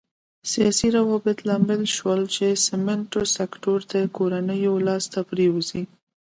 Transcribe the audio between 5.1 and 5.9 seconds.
ته پرېوځي.